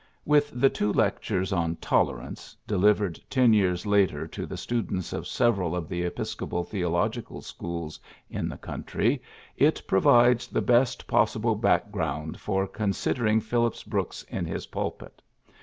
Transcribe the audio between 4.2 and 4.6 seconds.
to the